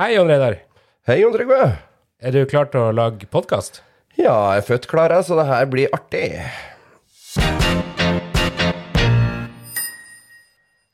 [0.00, 0.54] Hei, Jon Reidar.
[1.06, 1.64] Hei, Jon Trygve.
[2.22, 3.82] Er du klar til å lage podkast?
[4.16, 6.28] Ja, jeg er født klar, så det her blir artig.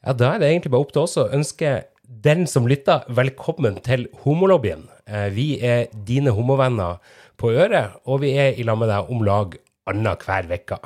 [0.03, 1.73] Ja, da er det egentlig bare opp til oss å ønske
[2.09, 4.87] den som lytter, velkommen til Homolobbyen.
[5.07, 6.99] Eh, Vi er dine homovenner
[7.39, 9.55] på øret, og vi er i lag med deg om lag
[9.87, 10.81] annenhver uke.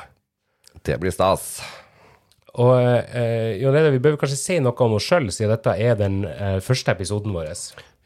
[0.85, 1.63] Det blir stas.
[2.61, 5.97] Og eh, Jon Reidar, vi bør kanskje si noe om oss sjøl, siden dette er
[5.97, 7.55] den eh, første episoden vår.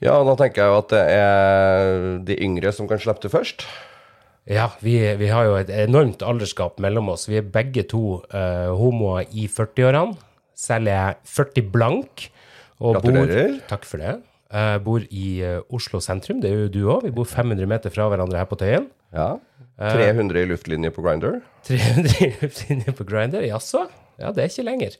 [0.04, 3.64] Ja, da tenker jeg jo at det er de yngre som kan slippe det først.
[4.46, 7.26] Ja, vi, vi har jo et enormt aldersgap mellom oss.
[7.26, 10.14] Vi er begge to uh, homoer i 40-årene.
[10.56, 12.28] Selv er jeg 40 blank.
[12.78, 13.56] Og Gratulerer.
[13.56, 14.14] Bor, takk for det.
[14.52, 17.08] Jeg bor i uh, Oslo sentrum, det er jo du òg.
[17.08, 18.86] Vi bor 500 meter fra hverandre her på Tøyen.
[19.16, 19.34] Ja.
[19.80, 21.40] 300 i luftlinje på Grinder.
[21.66, 23.86] 300 i luftlinje på Grindr, jaså?
[24.16, 24.94] Ja, det er ikke lenger.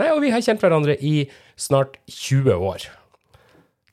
[0.00, 1.28] Nei, og vi har kjent hverandre i
[1.60, 2.88] snart 20 år.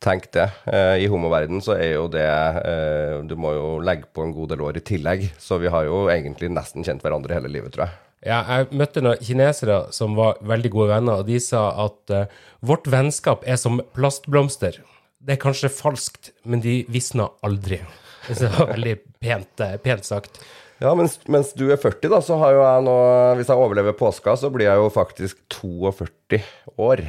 [0.03, 0.49] Tenk det.
[0.67, 4.51] Eh, I homoverden så er jo det eh, Du må jo legge på en god
[4.51, 5.29] del år i tillegg.
[5.39, 7.99] Så vi har jo egentlig nesten kjent hverandre hele livet, tror jeg.
[8.23, 12.41] Ja, jeg møtte noen kinesere som var veldig gode venner, og de sa at eh,
[12.63, 14.81] vårt vennskap er som plastblomster.
[15.23, 17.79] Det er kanskje falskt, men de visner aldri.
[18.27, 20.39] Det var veldig pent, pent sagt.
[20.83, 22.95] Ja, mens, mens du er 40, da, så har jo jeg nå
[23.39, 26.39] Hvis jeg overlever påska, så blir jeg jo faktisk 42
[26.81, 27.03] år.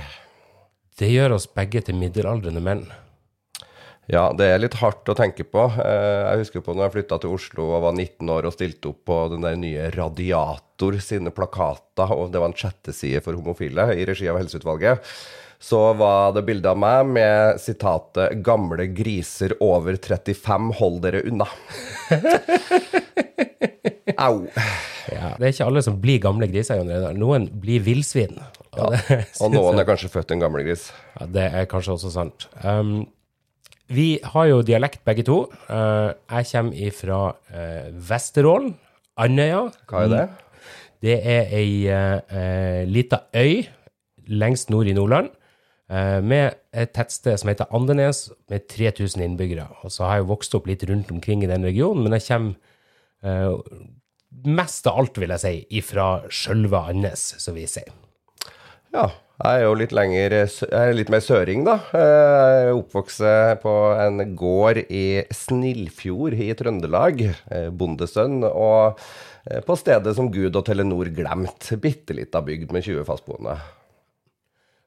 [0.99, 2.85] Det gjør oss begge til middelaldrende menn.
[4.07, 5.63] Ja, det er litt hardt å tenke på.
[5.81, 8.91] Eh, Jeg husker på når jeg flytta til Oslo og var 19 år og stilte
[8.93, 13.89] opp på den der nye Radiator sine plakater, og det var en chatteside for homofile
[13.97, 15.01] i regi av Helseutvalget.
[15.65, 21.49] Så var det bilde av meg med sitatet 'Gamle griser over 35, hold dere unna'.
[24.19, 24.45] Au.
[25.11, 27.17] Ja, det er ikke alle som blir gamle griser, Jon Reidar.
[27.17, 28.37] Noen blir villsvin.
[28.79, 30.89] Det, Og noen er kanskje født en gamlegris.
[31.19, 32.49] ja, det er kanskje også sant.
[32.65, 33.05] Um,
[33.93, 35.45] vi har jo dialekt begge to.
[35.69, 38.75] Uh, jeg kommer ifra uh, Vesterålen,
[39.21, 39.69] Andøya.
[39.91, 40.27] Hva er det?
[41.05, 43.65] Det er ei uh, lita øy
[44.29, 45.31] lengst nord i Nordland,
[45.91, 49.69] eh, med et tettsted som heter Andenes, med 3000 innbyggere.
[49.83, 52.55] Og så har jeg vokst opp litt rundt omkring i den regionen, men jeg kommer
[53.25, 53.83] eh,
[54.45, 57.93] mest av alt, vil jeg si, ifra sjølve Andes, som vi sier.
[58.95, 59.09] Ja,
[59.43, 61.81] jeg er jo litt lenger er litt mer søring, da.
[62.71, 63.25] Oppvokst
[63.65, 67.25] på en gård i Snillfjord i Trøndelag.
[67.51, 68.45] eh, Bondesønn.
[68.47, 69.01] Og
[69.67, 71.77] på stedet som Gud og Telenor glemte.
[71.83, 73.59] Bitte lita bygd med 20 fastboende.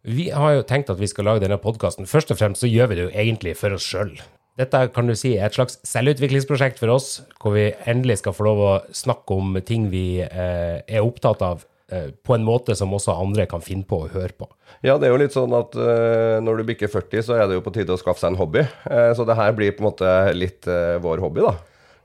[0.07, 2.07] Vi har jo tenkt at vi skal lage denne podkasten.
[2.07, 4.16] Først og fremst så gjør vi det jo egentlig for oss sjøl.
[4.57, 8.47] Dette kan du si er et slags selvutviklingsprosjekt for oss, hvor vi endelig skal få
[8.47, 13.14] lov å snakke om ting vi eh, er opptatt av, på en måte som også
[13.16, 14.50] andre kan finne på å høre på.
[14.84, 17.56] Ja, det er jo litt sånn at uh, når du bikker 40, så er det
[17.56, 18.66] jo på tide å skaffe seg en hobby.
[18.84, 21.56] Uh, så det her blir på en måte litt uh, vår hobby, da.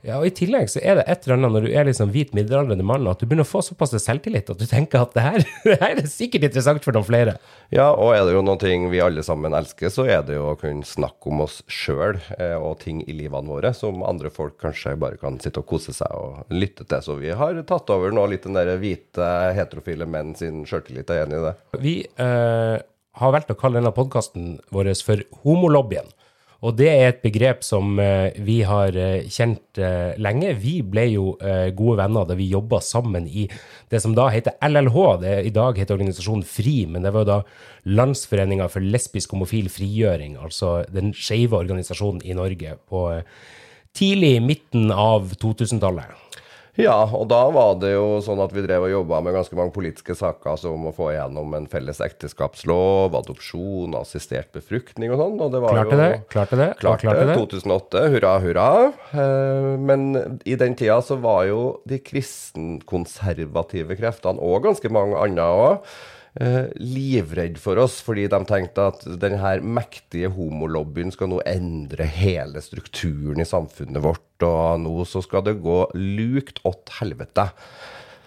[0.02, 2.32] Ja, og I tillegg så er det et eller annet når du er liksom hvit
[2.34, 5.44] middelaldrende mann, at du begynner å få såpass selvtillit at du tenker at det her,
[5.68, 7.36] det her er sikkert interessant for noen flere.
[7.70, 10.48] Ja, og er det jo noen ting vi alle sammen elsker, så er det jo
[10.50, 14.58] å kunne snakke om oss sjøl eh, og ting i livene våre som andre folk
[14.62, 17.04] kanskje bare kan sitte og kose seg og lytte til.
[17.06, 21.14] Så vi har tatt over nå litt den der hvite heterofile menn sin sjøltillit.
[21.14, 21.54] Jeg er enig i det.
[21.84, 21.94] Vi
[22.26, 22.82] eh,
[23.22, 26.10] har valgt å kalle denne podkasten vår for Homolobbyen.
[26.62, 30.52] Og det er et begrep som eh, vi har eh, kjent eh, lenge.
[30.62, 31.24] Vi ble jo
[31.74, 33.48] gode venner da vi jobba sammen i
[33.90, 34.98] det som da heter LLH.
[35.24, 37.40] Det i dag heter organisasjonen FRI, men det var jo da
[37.98, 43.08] Landsforeninga for lesbisk homofil frigjøring, altså den skeive organisasjonen i Norge på
[43.98, 46.14] tidlig midten av 2000-tallet.
[46.80, 49.74] Ja, og da var det jo sånn at vi drev og jobba med ganske mange
[49.74, 55.36] politiske saker, som å få igjennom en felles ekteskapslov, adopsjon, assistert befruktning og sånn.
[55.44, 57.34] Og det var Klarte jo det, klarte det, Klarte klarte det.
[57.34, 57.36] det.
[57.52, 58.68] 2008, hurra, hurra.
[59.12, 60.08] Eh, Men
[60.48, 65.92] i den tida så var jo de kristenkonservative kreftene, og ganske mange andre òg,
[66.32, 72.62] livredd for oss, fordi de tenkte at den her mektige homolobbyen skal nå endre hele
[72.64, 77.50] strukturen i samfunnet vårt, og nå så skal det gå lukt åt helvete.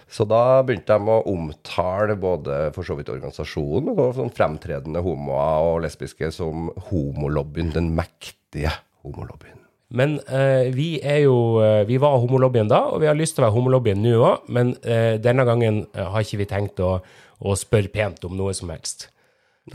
[0.06, 5.66] Så da begynte de å omtale både for så vidt organisasjonen, og sånn fremtredende homoer
[5.66, 8.72] og lesbiske som homolobbyen, den mektige
[9.02, 9.58] homolobbyen.
[9.96, 13.44] Men eh, vi er jo eh, Vi var homolobbyen da, og vi har lyst til
[13.44, 16.96] å være homolobbyen nå òg, men eh, denne gangen eh, har ikke vi tenkt å,
[17.38, 19.10] å spørre pent om noe som helst.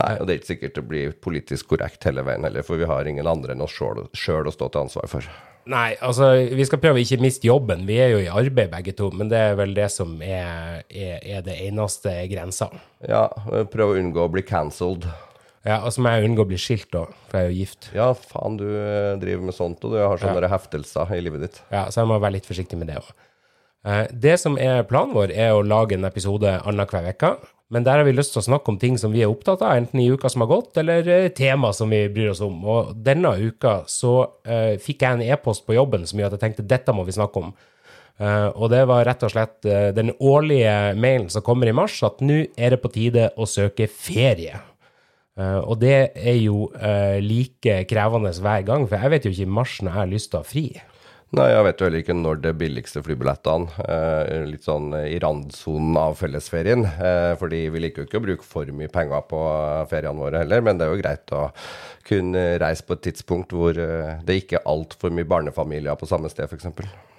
[0.00, 2.88] Nei, og det er ikke sikkert det blir politisk korrekt hele veien heller, for vi
[2.88, 4.06] har ingen andre enn oss sjøl
[4.48, 5.26] å stå til ansvar for.
[5.70, 7.84] Nei, altså, vi skal prøve å ikke miste jobben.
[7.86, 11.20] Vi er jo i arbeid begge to, men det er vel det som er, er,
[11.22, 12.72] er det eneste grensa.
[13.06, 13.28] Ja,
[13.70, 15.06] prøv å unngå å bli cancelled.
[15.62, 17.90] Ja, og så må jeg unngå å bli skilt da, for jeg er jo gift.
[17.94, 21.60] Ja, faen, du eh, driver med sånt, og du har sånne heftelser i livet ditt.
[21.70, 23.12] Ja, så jeg må være litt forsiktig med det òg.
[23.82, 27.32] Det som er planen vår, er å lage en episode annenhver uke.
[27.72, 29.78] Men der har vi lyst til å snakke om ting som vi er opptatt av,
[29.80, 32.58] enten i uka som har gått, eller eh, tema som vi bryr oss om.
[32.68, 36.42] Og denne uka så uh, fikk jeg en e-post på jobben som gjør at jeg
[36.42, 37.54] tenkte dette må vi snakke om.
[38.20, 41.96] Uh, og det var rett og slett uh, den årlige mailen som kommer i mars,
[42.04, 44.60] at nå er det på tide å søke ferie.
[45.40, 46.66] og det er jo
[47.24, 50.30] like krevende hver gang, for jeg vet jo ikke i mars når jeg har lyst
[50.30, 50.66] til å ha fri.
[51.32, 53.84] Nei, jeg vet jo heller ikke når det billigste flybillettene.
[53.88, 56.84] Eh, litt sånn i randsonen av fellesferien.
[56.84, 59.40] Eh, fordi vi liker jo ikke å bruke for mye penger på
[59.88, 61.46] feriene våre heller, men det er jo greit å
[62.04, 66.28] kunne reise på et tidspunkt hvor eh, det ikke er altfor mye barnefamilier på samme
[66.28, 66.68] sted, f.eks.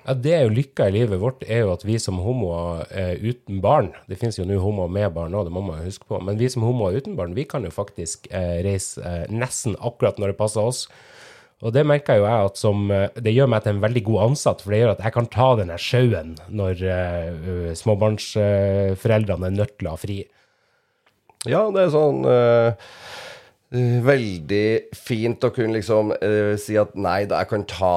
[0.04, 3.15] Ja, Det er jo lykka i livet vårt, er jo at vi som homoer eh,
[3.24, 6.06] uten barn Det finnes jo nå homoer med barn òg, det må man jo huske
[6.06, 6.19] på.
[6.21, 10.19] Men vi som homoer uten barn, vi kan jo faktisk eh, reise eh, nesten akkurat
[10.19, 10.86] når det passer oss.
[11.63, 14.23] Og det merker jo jeg at som eh, Det gjør meg til en veldig god
[14.29, 19.77] ansatt, for det gjør at jeg kan ta denne sjauen når uh, småbarnsforeldrene er nødt
[19.77, 20.23] til å ha fri.
[21.47, 22.89] Ja, det er sånn uh,
[23.73, 27.94] Veldig fint å kunne liksom uh, si at nei, da jeg kan ta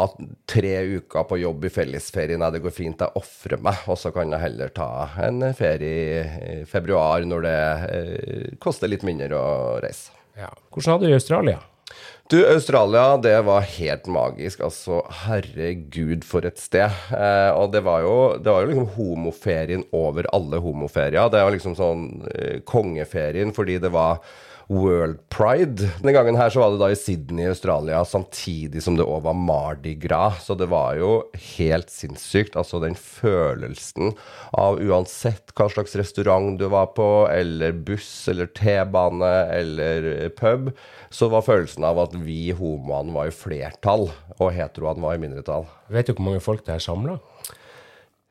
[0.48, 2.40] tre uker på jobb i fellesferien.
[2.40, 3.82] Nei, det går fint, jeg ofrer meg.
[3.92, 4.88] Og så kan jeg heller ta
[5.26, 7.60] en ferie i februar når det
[8.62, 9.54] koster litt mindre å
[9.84, 10.16] reise.
[10.36, 10.48] Ja.
[10.72, 11.60] Hvordan hadde du i Australia?
[12.28, 14.60] Du, Australia, det var helt magisk.
[14.66, 16.90] Altså, herregud, for et sted.
[17.14, 21.30] Eh, og det var, jo, det var jo liksom homoferien over alle homoferier.
[21.30, 22.02] Det var liksom sånn
[22.34, 24.18] eh, kongeferien fordi det var
[24.66, 25.90] World Pride.
[26.00, 29.22] Denne gangen her så var det da i Sydney i Australia, samtidig som det òg
[29.28, 30.42] var Mardi Gras.
[30.48, 31.10] Så det var jo
[31.56, 32.58] helt sinnssykt.
[32.58, 34.14] Altså den følelsen
[34.56, 40.72] av uansett hva slags restaurant du var på, eller buss eller T-bane eller pub,
[41.10, 44.08] så var følelsen av at vi homoene var i flertall,
[44.40, 45.68] og heteroene var i mindretall.
[45.92, 47.20] Vet du hvor mange folk det er samla?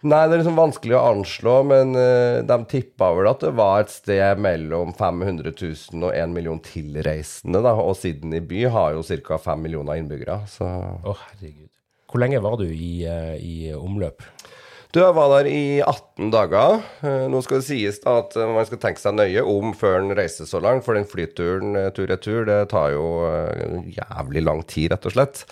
[0.06, 3.82] Nei, det er liksom vanskelig å anslå, men uh, de tippa vel at det var
[3.82, 7.64] et sted mellom 500 000 og 1 million tilreisende.
[7.66, 9.40] da, Og Sydney by har jo ca.
[9.48, 10.44] 5 millioner innbyggere.
[10.46, 10.70] Å,
[11.10, 11.72] oh, herregud.
[12.12, 14.22] Hvor lenge var du i, uh, i omløp?
[14.96, 16.78] Du, Jeg var der i 18 dager.
[17.04, 20.48] Uh, nå skal det sies at man skal tenke seg nøye om før en reiser
[20.48, 23.10] så langt, for den flyturen tur-retur det tar jo
[23.92, 25.44] jævlig lang tid, rett og slett.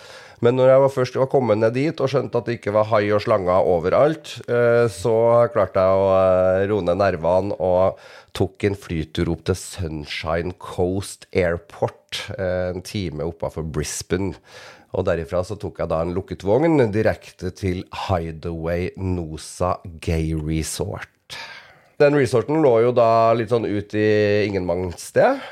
[0.44, 2.88] Men når jeg var først var kommet ned dit og skjønte at det ikke var
[2.90, 5.14] hai og slanger overalt, eh, så
[5.54, 8.00] klarte jeg å eh, roe ned nervene og
[8.36, 14.34] tok en flytur opp til Sunshine Coast Airport, eh, en time oppafor Brisbane.
[14.94, 21.10] Og derifra så tok jeg da en lukket vogn direkte til Hideaway Nosa Gay Resort.
[21.98, 24.08] Den resorten lå jo da litt sånn ut i
[24.48, 25.42] ingenmangssted.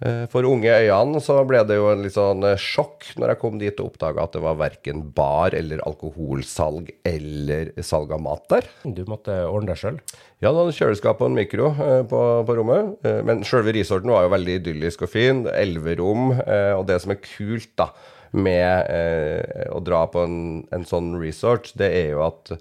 [0.00, 3.40] Eh, for unge øyene så ble det jo en litt sånn eh, sjokk når jeg
[3.42, 8.46] kom dit og oppdaga at det var verken bar eller alkoholsalg eller salg av mat
[8.48, 8.70] der.
[8.84, 9.98] Du måtte ordne deg sjøl?
[10.40, 12.96] Ja, det hadde kjøleskap og en mikro eh, på, på, rommet.
[13.28, 15.44] Men sjølve resorten var jo veldig idyllisk og fin.
[15.52, 16.32] Elleve rom.
[16.40, 17.90] Og det som er kult da,
[18.32, 20.38] med eh, å dra på en,
[20.74, 22.54] en sånn resort, det er jo at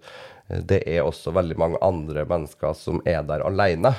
[0.49, 3.93] det er også veldig mange andre mennesker som er der aleine.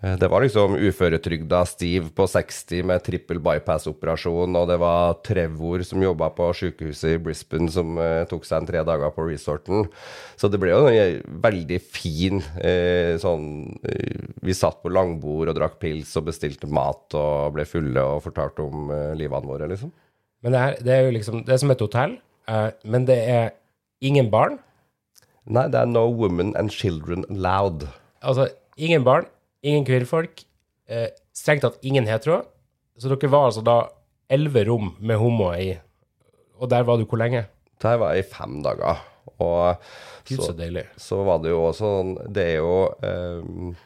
[0.00, 5.84] Eh, det var liksom uføretrygda Steve på 60 med trippel bypass-operasjon, og det var Trevor
[5.84, 9.88] som jobba på sykehuset i Brisbane som uh, tok seg en tre dager på resorten.
[10.40, 13.48] Så det ble jo en veldig fin uh, sånn
[14.40, 18.64] Vi satt på langbord og drakk pils og bestilte mat og ble fulle og fortalte
[18.64, 19.92] om livene våre, liksom.
[20.40, 22.14] Men det er, det er, jo liksom Det er som et hotell,
[22.84, 23.50] men det er
[24.00, 24.56] ingen barn?
[25.44, 27.84] Nei, det er no women and children allowed.
[28.22, 28.48] Altså,
[28.80, 29.28] ingen barn
[29.62, 30.44] ingen kvinnfolk,
[30.88, 32.42] eh, strengt tatt ingen hetero.
[32.98, 33.78] Så dere var altså da
[34.30, 35.70] elleve rom med homoer i,
[36.60, 37.46] og der var du hvor lenge?
[37.80, 39.00] Der var jeg i fem dager.
[39.40, 39.76] Og
[40.28, 43.76] Gud, så, så, så, var det jo også sånn Det er jo eh,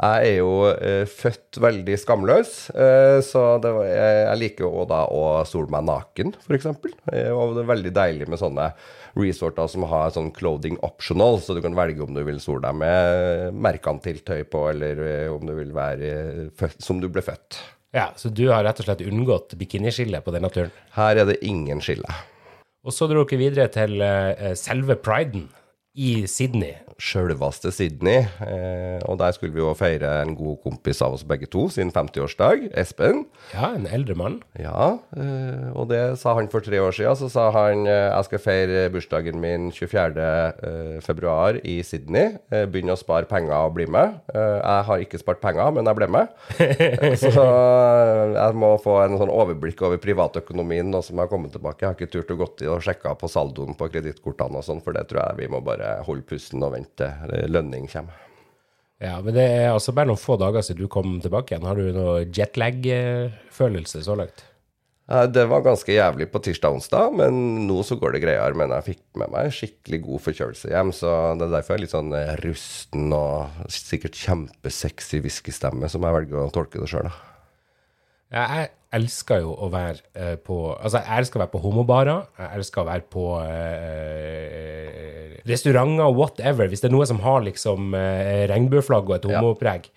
[0.00, 5.42] jeg er jo eh, født veldig skamløs, eh, så var, jeg, liker jo da å
[5.48, 6.68] sole meg naken, f.eks.
[7.10, 8.70] Det er veldig deilig med sånne
[9.18, 12.80] resorter som har sånn clothing optional, så du kan velge om du vil sole deg
[12.80, 17.60] med merkantiltøy på, eller eh, om du vil være født, som du ble født.
[17.92, 20.72] Ja, Så du har rett og slett unngått bikiniskille på denne turen?
[20.94, 22.08] Her er det ingen skille.
[22.86, 24.00] Og så dro dere videre til
[24.56, 25.50] selve priden.
[25.94, 26.76] I Sydney.
[27.00, 28.26] Sjølveste Sydney.
[28.44, 31.90] Eh, og der skulle vi jo feire en god kompis av oss begge to sin
[31.90, 33.24] 50-årsdag, Espen.
[33.54, 34.36] Ja, en eldre mann.
[34.60, 37.16] Ja, eh, og det sa han for tre år siden.
[37.18, 40.28] Så sa han eh, jeg skal feire bursdagen min 24.
[40.70, 42.36] Eh, februar i Sydney.
[42.52, 44.20] Eh, begynne å spare penger og bli med.
[44.34, 46.30] Eh, jeg har ikke spart penger, men jeg ble med.
[47.24, 47.46] så
[48.36, 51.82] jeg må få en sånn overblikk over privatøkonomien nå som jeg har kommet tilbake.
[51.82, 54.84] Jeg har ikke turt å gå til og sjekka på saldoen på kredittkortene og sånn,
[54.84, 58.26] for det tror jeg vi må bare holde pusten og vente til lønning kommer.
[59.00, 61.64] Ja, men det er altså bare noen få dager siden du kom tilbake igjen.
[61.64, 64.44] Har du noe jetlag-følelse så langt?
[65.10, 68.54] Det var ganske jævlig på tirsdag-onsdag, men nå så går det greiere.
[68.54, 71.82] Men jeg fikk med meg skikkelig god forkjølelse hjem, så det er derfor jeg er
[71.82, 77.08] litt sånn eh, rusten og sikkert kjempesexy whiskystemme, som jeg velger å tolke det sjøl,
[77.10, 77.16] da.
[78.30, 82.24] Ja, jeg elsker jo å være eh, på Altså, jeg elsker å være på homobarer.
[82.38, 86.68] Jeg elsker å være på eh, restauranter, whatever.
[86.70, 89.40] Hvis det er noe som har liksom eh, regnbueflagg og et Ja.
[89.40, 89.88] homopreg.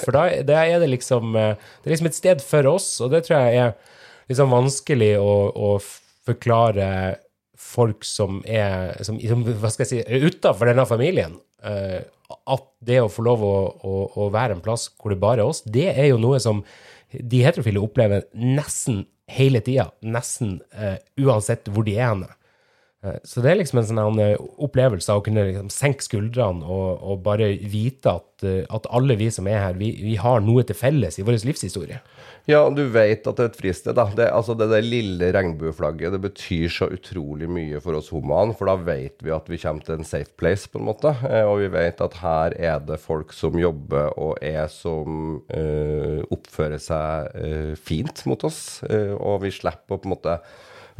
[0.00, 3.10] For da, da er det liksom eh, Det er liksom et sted for oss, og
[3.12, 3.74] det tror jeg er
[4.32, 5.74] liksom vanskelig å, å
[6.24, 7.18] forklare
[7.62, 11.36] folk som er som, som, Hva skal jeg si utafor denne familien.
[11.64, 12.00] eh,
[12.48, 15.50] at det å få lov å, å, å være en plass hvor det bare er
[15.52, 16.62] oss, det er jo noe som
[17.20, 19.90] de heterofile opplever nesten hele tida.
[20.00, 22.30] Nesten uh, uansett hvor de er henne.
[23.02, 26.62] Eh, Så det er liksom en sånn eh, opplevelse av å kunne liksom senke skuldrene
[26.62, 30.42] og, og bare vite at, eh, at alle vi som er her, vi, vi har
[30.44, 31.98] noe til felles i vår livshistorie.
[32.50, 34.08] Ja, du vet at det er et fristed, da.
[34.18, 38.66] Det, altså det, det lille regnbueflagget, det betyr så utrolig mye for oss homoene, for
[38.66, 41.12] da vet vi at vi kommer til en safe place, på en måte.
[41.46, 46.82] Og vi vet at her er det folk som jobber og er som øh, oppfører
[46.82, 50.40] seg øh, fint mot oss, øh, og vi slipper å på en måte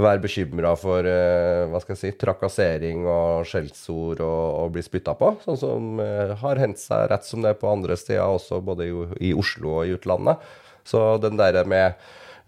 [0.01, 5.15] være bekymra for eh, hva skal jeg si, trakassering og skjellsord og, og bli spytta
[5.19, 8.63] på, sånn som eh, har hendt seg rett som det er på andre steder, også
[8.65, 8.97] både i,
[9.29, 10.43] i Oslo og i utlandet.
[10.89, 11.95] Så den der med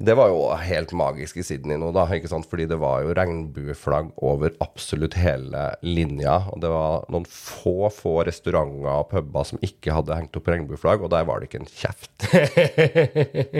[0.02, 2.48] Det var jo helt magisk i Sydney nå, da, ikke sant?
[2.50, 6.40] fordi det var jo regnbueflagg over absolutt hele linja.
[6.50, 11.06] Og det var noen få, få restauranter og puber som ikke hadde hengt opp regnbueflagg,
[11.06, 12.26] og der var det ikke en kjeft.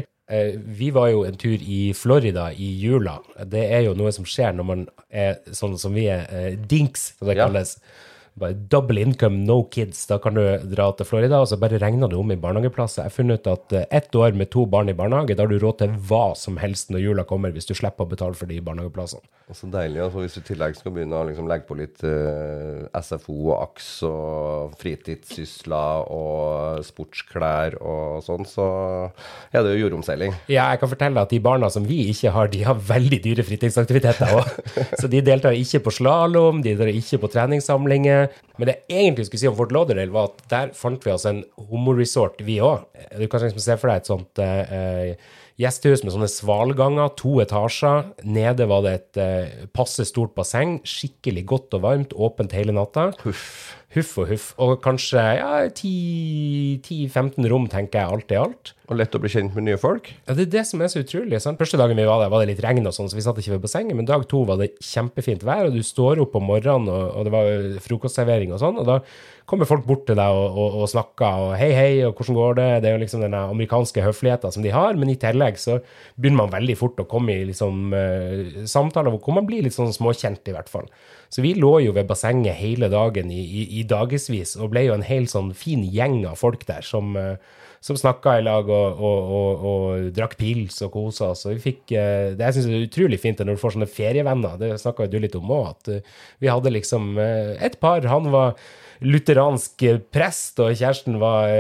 [0.28, 3.18] Eh, Vi var jo en tur i Florida i jula.
[3.44, 7.12] Det er jo noe som skjer når man er sånn som vi er, eh, dinks,
[7.18, 7.46] som det Ja.
[7.46, 7.78] kalles.
[8.34, 10.00] Bare double income, no kids.
[10.10, 13.04] Da kan du dra til Florida, og så bare regner det om i barnehageplasser.
[13.04, 15.52] Jeg har funnet ut at eh, ett år med to barn i barnehage, da har
[15.52, 18.50] du råd til hva som helst når jula kommer, hvis du slipper å betale for
[18.50, 19.22] de barnehageplassene.
[19.44, 20.00] Og så deilig.
[20.00, 23.54] Altså, hvis du i tillegg skal begynne å liksom legge på litt uh, SFO og
[23.60, 28.66] AKS og fritidssysler og sportsklær og sånn, så
[29.52, 30.34] er det jo jordomseiling.
[30.48, 33.46] Ja, jeg kan fortelle at de barna som vi ikke har, de har veldig dyre
[33.46, 34.50] fritidsaktiviteter òg.
[35.00, 38.23] Så de deltar ikke på slalåm, de deltar ikke på treningssamlinger.
[38.58, 41.26] Men det jeg egentlig skulle si om Fort Lauderdale, var at der fant vi oss
[41.28, 42.84] en homoresort, vi òg.
[43.18, 48.08] Du kan liksom se for deg et sånt uh, Gjesthus med sånne svalganger, to etasjer.
[48.26, 53.10] Nede var det et uh, passe stort basseng, skikkelig godt og varmt, åpent hele natta.
[53.22, 53.74] Huff.
[53.94, 54.46] Huff og huff.
[54.58, 58.72] Og kanskje ja, 10-15 rom, tenker jeg, alt i alt.
[58.90, 60.10] Og lett å bli kjent med nye folk.
[60.26, 61.38] Ja, Det er det som er så utrolig.
[61.40, 61.60] Sant?
[61.60, 63.54] Første dagen vi var der, var det litt regn, og sånn, så vi satt ikke
[63.54, 63.96] ved bassenget.
[63.96, 67.28] Men dag to var det kjempefint vær, og du står opp om morgenen, og, og
[67.28, 68.82] det var frokostservering og sånn.
[68.82, 68.98] Og da
[69.48, 72.60] kommer folk bort til deg og, og, og snakker, og hei, hei, og hvordan går
[72.60, 72.68] det?
[72.82, 75.78] Det er jo liksom den amerikanske høfligheten som de har, men i tillegg så
[76.18, 79.92] begynner man veldig fort å komme i liksom, eh, samtaler hvor man blir litt sånn
[79.94, 80.88] småkjent, i hvert fall.
[81.32, 84.96] Så vi lå jo ved bassenget hele dagen i, i, i dagevis, og ble jo
[84.96, 87.36] en hel sånn fin gjeng av folk der som eh,
[87.84, 91.42] som snakka i lag og, og, og, og drakk pils og kosa oss.
[91.44, 94.56] Og vi fikk, eh, det jeg synes er utrolig fint når du får sånne ferievenner,
[94.60, 98.00] det snakka du litt om òg, at eh, vi hadde liksom eh, et par.
[98.08, 98.56] Han var
[99.04, 101.50] lutheransk prest, og kjæresten var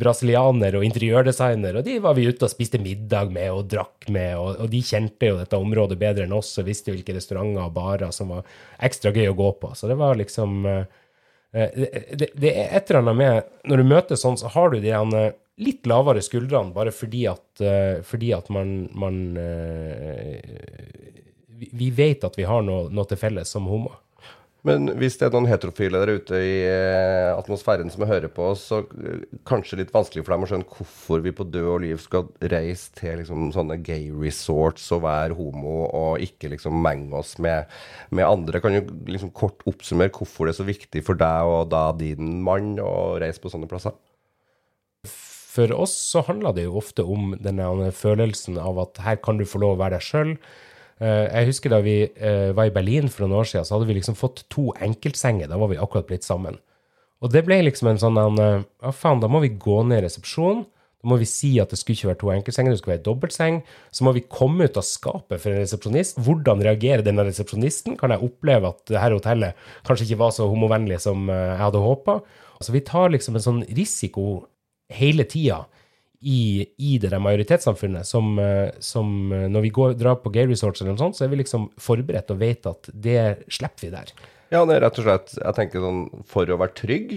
[0.00, 1.76] brasilianer og interiørdesigner.
[1.76, 4.80] Og de var vi ute og spiste middag med og drakk med, og, og de
[4.86, 8.48] kjente jo dette området bedre enn oss og visste hvilke restauranter og barer som var
[8.80, 9.74] ekstra gøy å gå på.
[9.76, 10.64] Så det var liksom
[11.54, 14.90] det, det er et eller annet med Når du møter sånn, så har du de
[15.62, 20.40] litt lavere skuldrene bare fordi at, eh, fordi at man, man eh,
[21.54, 23.92] vi vet at vi har noe, noe til felles som homo.
[24.64, 28.62] Men hvis det er noen heterofile der ute i eh, atmosfæren som hører på oss,
[28.70, 32.00] så eh, kanskje litt vanskelig for dem å skjønne hvorfor vi på død og liv
[32.00, 37.34] skal reise til liksom, sånne gay resorts og være homo og ikke liksom menge oss
[37.44, 37.68] med,
[38.08, 38.64] med andre.
[38.64, 42.40] Kan du liksom kort oppsummere hvorfor det er så viktig for deg og da din
[42.48, 43.92] mann å reise på sånne plasser?
[45.54, 49.44] For oss så handler det jo ofte om denne følelsen av at her kan du
[49.46, 50.38] få lov å være deg sjøl.
[51.02, 53.88] Eh, jeg husker da vi eh, var i Berlin for noen år siden, så hadde
[53.90, 55.50] vi liksom fått to enkeltsenger.
[55.50, 56.60] Da var vi akkurat blitt sammen.
[57.24, 60.06] Og det ble liksom en sånn eh, Ja, faen, da må vi gå ned i
[60.06, 60.64] resepsjonen.
[61.04, 63.58] Da må vi si at det skulle ikke være to enkeltsenger, det skulle være dobbeltseng.
[63.92, 66.22] Så må vi komme ut av skapet for en resepsjonist.
[66.24, 67.98] Hvordan reagerer denne resepsjonisten?
[68.00, 72.20] Kan jeg oppleve at dette hotellet kanskje ikke var så homovennlig som jeg hadde håpa?
[72.56, 74.46] Altså, vi tar liksom en sånn risiko
[74.94, 75.64] hele tida
[76.24, 80.48] i, i det der majoritetssamfunnet som, eh, som eh, når vi går, drar på gay
[80.48, 83.20] resorts eller noe sånt, så er vi liksom forberedt og vet at det
[83.52, 84.14] slipper vi der.
[84.52, 87.14] Ja, det er rett og slett Jeg tenker sånn for å være trygg,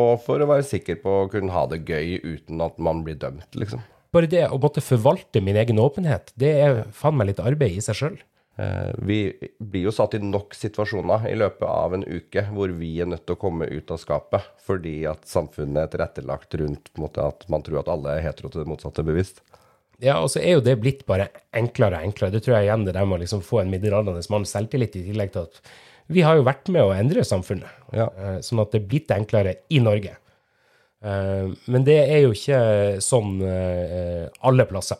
[0.00, 3.18] og for å være sikker på å kunne ha det gøy uten at man blir
[3.20, 3.82] dømt, liksom.
[4.10, 7.84] Bare det å måtte forvalte min egen åpenhet, det er faen meg litt arbeid i
[7.84, 8.16] seg sjøl.
[8.60, 9.18] Eh, vi
[9.62, 13.22] blir jo satt i nok situasjoner i løpet av en uke hvor vi er nødt
[13.28, 17.62] til å komme ut av skapet fordi at samfunnet er tilrettelagt rundt måte, at man
[17.64, 19.40] tror at alle er hetero til det motsatte bevisst.
[20.02, 22.32] Ja, og så er jo det blitt bare enklere og enklere.
[22.34, 25.06] Det tror jeg igjen det der med å liksom få en middelaldrende mann selvtillit, i
[25.08, 25.60] tillegg til at
[26.10, 28.08] vi har jo vært med å endre samfunnet, Ja.
[28.16, 30.16] eh, sånn at det er blitt enklere i Norge.
[31.04, 32.60] Eh, Men det er jo ikke
[33.00, 33.40] sånn
[34.42, 34.98] alle plasser.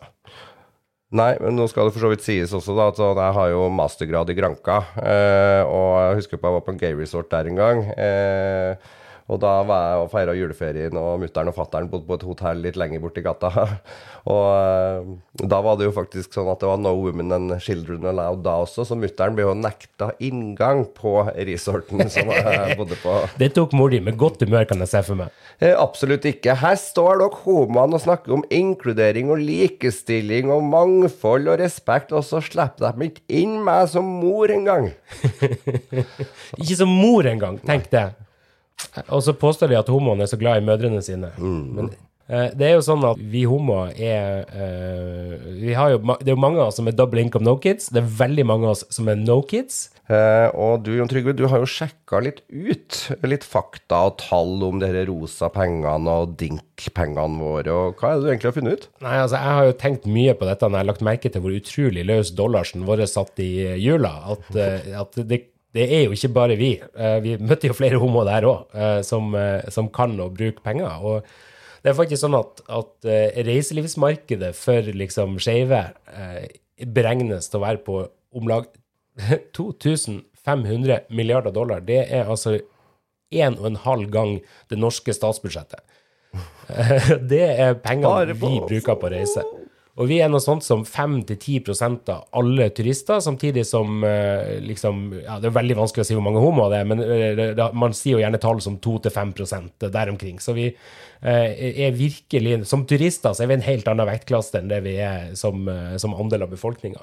[1.11, 3.64] Nei, men nå skal det for så vidt sies også da, at jeg har jo
[3.75, 7.49] mastergrad i Granka, eh, og jeg husker på jeg var på en gay resort der
[7.50, 7.81] en gang.
[7.99, 8.93] Eh,
[9.30, 12.62] og da var jeg og feira juleferien, og mutter'n og fatter'n bodde på et hotell
[12.64, 13.50] litt lenger borti gata.
[14.32, 15.10] og eh,
[15.52, 18.56] da var det jo faktisk sånn at det var no women and children allowed da
[18.64, 23.14] også, så mutter'n ble jo nekta inngang på resorten som jeg bodde på.
[23.40, 25.37] Det tok mor di med godt humør, kan jeg se for meg.
[25.62, 26.56] Eh, absolutt ikke.
[26.58, 32.26] Her står dere homoene og snakker om inkludering og likestilling og mangfold og respekt, og
[32.26, 34.90] så slipper de ikke inn meg som mor engang.
[36.60, 38.08] Ikke som mor engang, tenk det.
[39.08, 41.32] Og så påstår de at homoene er så glad i mødrene sine.
[41.38, 41.92] Men
[42.28, 46.37] eh, det er jo sånn at vi homoer er eh, vi har jo, Det er
[46.37, 47.90] jo mange av oss som er double income no kids.
[47.94, 49.88] Det er veldig mange av oss som er no kids.
[50.10, 54.64] Eh, og du, Jon Trygve, du har jo sjekka litt ut litt fakta og tall
[54.66, 58.75] om de rosa pengene og dink-pengene våre, og hva er det du egentlig har funnet
[58.75, 58.88] ut?
[59.06, 61.44] Nei, altså Jeg har jo tenkt mye på dette når jeg har lagt merke til
[61.44, 64.12] hvor utrolig løs dollarsen vår satt i jula.
[64.34, 65.44] At, eh, at det,
[65.77, 66.73] det er jo ikke bare vi.
[66.81, 68.75] Eh, Vi møtte jo flere homoer der òg,
[69.07, 70.99] som, eh, som kan å bruke penger.
[71.05, 71.23] og
[71.83, 75.79] det er faktisk sånn at, at eh, reiselivsmarkedet for liksom skeive
[76.12, 76.49] eh,
[76.85, 78.03] beregnes til å være på
[78.37, 78.67] om lag
[79.57, 81.81] 2500 milliarder dollar.
[81.81, 82.59] Det er altså
[83.30, 84.37] en og en halv gang
[84.71, 85.80] det norske statsbudsjettet.
[86.69, 89.43] Eh, Det er pengene vi bruker på reise.
[89.99, 95.39] Og vi er noe sånt som 5-10 av alle turister, samtidig som eh, liksom ja,
[95.43, 97.93] Det er veldig vanskelig å si hvor mange homoer det er, men eh, det- man
[97.97, 100.39] sier jo gjerne tall som 2-5 der omkring.
[100.39, 104.69] Så vi eh, er virkelig Som turister så er vi en helt annen vektklasse enn
[104.71, 107.03] det vi er som, eh, som andel av befolkninga.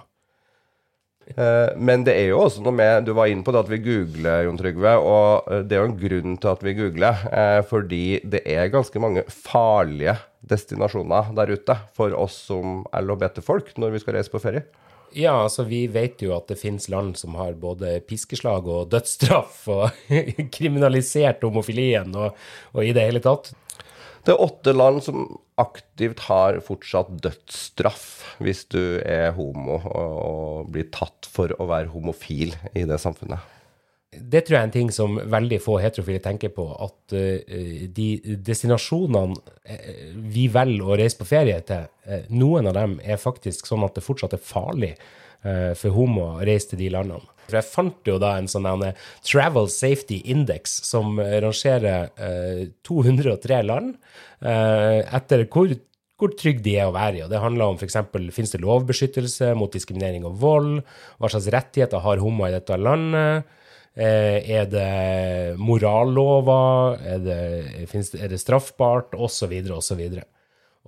[1.35, 3.81] Eh, Men det er jo også noe med Du var inne på det at vi
[3.83, 4.93] googler, Jon Trygve.
[5.03, 7.25] Og eh, det er jo en grunn til at vi googler.
[7.31, 13.97] eh, Fordi det er ganske mange farlige destinasjoner der ute for oss som LHBT-folk når
[13.97, 14.63] vi skal reise på ferie.
[15.17, 19.63] Ja, altså vi vet jo at det finnes land som har både piskeslag og dødsstraff
[19.71, 19.89] og
[20.55, 22.35] kriminalisert homofilien og,
[22.75, 23.53] og i det hele tatt.
[24.27, 25.25] Det er åtte land som
[25.57, 28.07] aktivt har fortsatt dødsstraff
[28.43, 33.53] hvis du er homo og, blir tatt for å være homofil i det samfunnet.
[34.17, 38.37] Det tror jeg er en ting som veldig få heterofile tenker på, at eh, de
[38.45, 39.35] destinasjonene
[39.67, 43.85] eh, vi velger å reise på ferie til, eh, noen av dem er faktisk sånn
[43.85, 44.95] at det fortsatt er farlig
[45.77, 47.37] for homo å reise til de landene.
[47.47, 52.63] For jeg fant jo da en sånn eh, Travel Safety Index som eh, rangerer eh,
[52.88, 53.95] 203 land
[54.43, 55.73] eh, etter hvor
[56.17, 57.23] hvor trygge de er å være i.
[57.25, 57.97] og Det handler om f.eks.
[58.33, 60.71] finnes det lovbeskyttelse mot diskriminering og vold,
[61.21, 63.45] hva slags rettigheter har homo i dette landet,
[63.93, 70.01] eh, er det morallover, er er det straffbart, osv., osv.
[70.01, 70.37] Og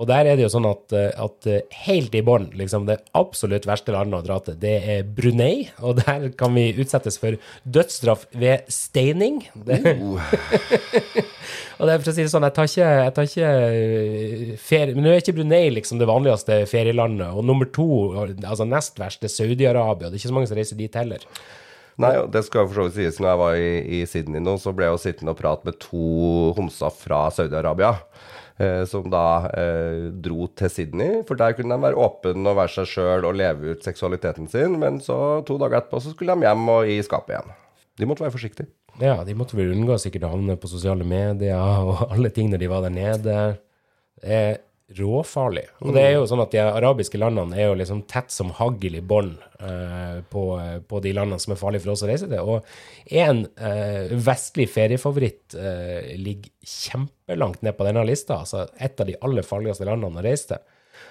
[0.07, 3.65] der er det jo sånn at, eh, at eh, helt i bånn, liksom det absolutt
[3.67, 5.67] verste landet å dra til, det er Brunei.
[5.83, 7.35] Og der kan vi utsettes for
[7.67, 9.41] dødsstraff ved steining.
[9.67, 9.81] Det,
[11.77, 14.55] og det er for å si det sånn, jeg tar ikke, jeg tar ikke eh,
[14.69, 17.35] ferie Men nå er ikke Brunei liksom det vanligste ferielandet.
[17.35, 17.89] Og nummer to,
[18.23, 20.07] altså nest verst, er Saudi-Arabia.
[20.07, 21.27] Det er ikke så mange som reiser dit heller.
[21.99, 23.19] Nei, det skal for så vidt sies.
[23.19, 25.75] Når jeg var i, i Sydney nå, så ble jeg jo sittende og prate med
[25.83, 27.97] to homser fra Saudi-Arabia.
[28.59, 32.73] Eh, som da eh, dro til Sydney, for der kunne de være åpne og være
[32.73, 34.75] seg sjøl og leve ut seksualiteten sin.
[34.81, 37.53] Men så to dager etterpå så skulle de hjem og i skapet igjen.
[37.99, 38.67] De måtte være forsiktige.
[38.99, 41.55] Ja, de måtte vel unngå sikkert å havne på sosiale medier
[41.87, 43.37] og alle ting når de var der nede.
[44.19, 44.57] Eh,
[44.97, 45.65] råfarlig.
[45.83, 48.97] Og det er jo sånn at de arabiske landene er jo liksom tett som hagl
[48.97, 50.45] i bånd eh, på,
[50.89, 52.41] på, de landene som er farlige for oss å reise til.
[52.41, 58.41] Og en eh, vestlig feriefavoritt eh, ligger kjempelangt ned på denne lista.
[58.41, 60.67] Altså et av de aller farligste landene å reise til.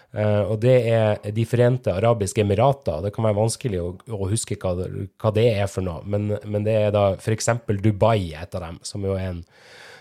[0.09, 3.03] Uh, og det er De forente arabiske emirater.
[3.05, 6.65] Det kan være vanskelig å, å huske hva, hva, det er for noe, men, men
[6.65, 7.51] det er da f.eks.
[7.85, 9.43] Dubai, et av dem, som jo er en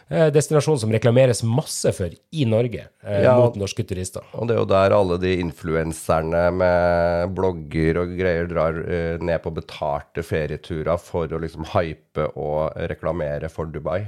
[0.07, 4.23] destinasjon som reklameres masse for i Norge eh, ja, mot norske turister.
[4.39, 8.79] Og det er jo der alle de influenserne med blogger og greier drar
[9.19, 14.05] ned på betalte ferieturer for å liksom hype og reklamere for Dubai.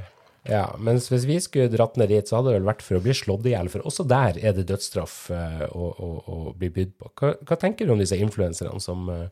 [0.47, 3.03] Ja, mens hvis vi skulle dratt ned dit, så hadde det vel vært for å
[3.03, 3.69] bli slått i hjel.
[3.71, 7.11] For også der er det dødsstraff eh, å, å, å, bli bydd på.
[7.19, 9.27] Hva, hva, tenker du om disse influenserne som, uh,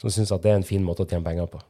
[0.00, 1.60] som syns at det er en fin måte å tjene penger på?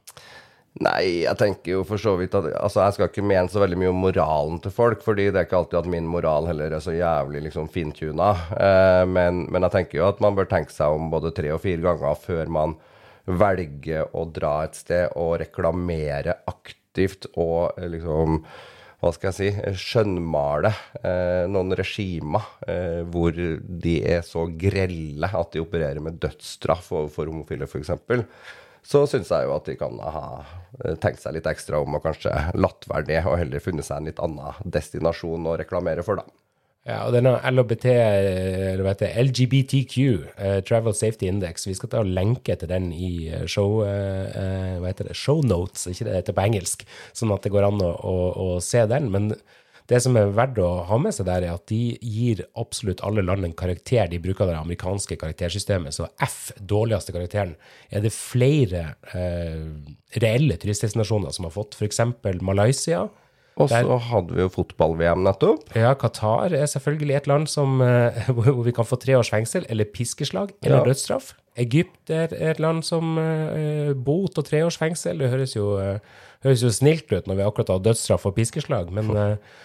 [0.85, 3.79] Nei, jeg tenker jo for så vidt at Altså, jeg skal ikke mene så veldig
[3.81, 6.85] mye om moralen til folk, fordi det er ikke alltid at min moral heller er
[6.85, 8.31] så jævlig liksom fintuna.
[8.55, 11.63] Eh, men, men, jeg tenker jo at man bør tenke seg om både tre og
[11.65, 12.79] fire ganger før man
[13.29, 18.43] velger å dra et sted og reklamere aktivt og liksom
[18.99, 20.73] hva skal jeg si, skjønnmale
[21.07, 27.31] eh, noen regimer eh, hvor de er så grelle at de opererer med dødsstraff overfor
[27.31, 27.93] homofile, f.eks.,
[28.87, 30.25] så syns jeg jo at de kan ha
[30.85, 34.01] eh, tenkt seg litt ekstra om og kanskje latt være det, og heller funnet seg
[34.01, 36.39] en litt annen destinasjon å reklamere for, da.
[36.89, 41.91] Ja, og denne LHBT, eller hva heter LGBTQ, uh, eh, Travel Safety Index, vi skal
[41.93, 46.07] ta og lenke til den i eh, show, uh, hva heter det, show notes, ikke
[46.09, 49.11] det heter på engelsk, sånn at det går an å, å, å, se den.
[49.13, 49.35] Men
[49.89, 53.23] det som er verdt å ha med seg der, er at de gir absolutt alle
[53.25, 54.11] land en karakter.
[54.13, 57.55] De bruker det amerikanske karaktersystemet, så F, dårligste karakteren,
[57.89, 58.83] er det flere
[59.17, 59.63] eh,
[60.21, 62.03] reelle turistdestinasjoner som har fått, f.eks.
[62.45, 63.07] Malaysia.
[63.59, 65.73] Og så hadde vi jo fotball-VM nettopp.
[65.75, 69.65] Ja, Qatar er selvfølgelig et land som, uh, hvor vi kan få tre års fengsel
[69.73, 70.89] eller piskeslag eller ja.
[70.93, 71.33] dødsstraff.
[71.59, 75.25] Egypt er et land som uh, bot og tre års fengsel.
[75.25, 78.93] Det høres jo, uh, høres jo, snilt ut når vi akkurat har dødsstraff og piskeslag,
[78.95, 79.57] men Eh,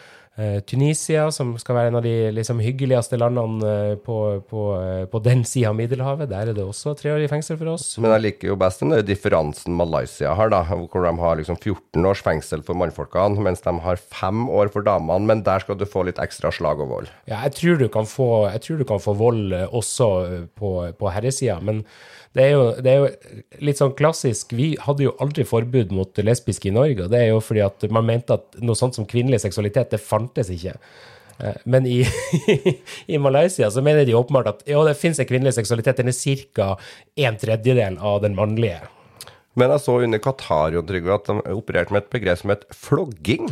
[0.65, 4.17] Tunisia, som skal være en av de liksom, hyggeligste landene eh, på,
[4.49, 7.59] på, eh, på den sida av Middelhavet, der er det også tre år i fengsel
[7.59, 7.85] for oss.
[8.01, 12.09] Men jeg liker jo best den differansen Malaysia har, da, hvor de har liksom 14
[12.09, 15.29] års fengsel for mannfolkene, mens de har fem år for damene.
[15.29, 17.13] Men der skal du få litt ekstra slag og vold.
[17.29, 18.31] Ja, jeg tror du kan få,
[18.65, 20.09] du kan få vold også
[20.57, 21.85] på, på herresida, men
[22.33, 24.55] det er, jo, det er, jo, litt sånn klassisk.
[24.57, 27.05] Vi hadde jo aldri forbud mot lesbiske i Norge.
[27.05, 30.01] og Det er jo fordi at man mente at noe sånt som kvinnelig seksualitet, det
[30.01, 30.73] fantes ikke.
[31.37, 31.99] Eh, men i,
[33.13, 36.01] i Malaysia så mener de åpenbart at jo, det finnes en kvinnelig seksualitet.
[36.01, 36.73] Den er ca.
[37.29, 38.81] en tredjedel av den mannlige.
[39.53, 43.51] Men jeg så under Qatar at de opererte med et begrep som het flogging.